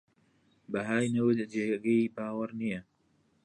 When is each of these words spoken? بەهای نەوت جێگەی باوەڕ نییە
بەهای 0.71 1.11
نەوت 1.15 1.39
جێگەی 1.53 2.11
باوەڕ 2.15 2.51
نییە 2.61 2.81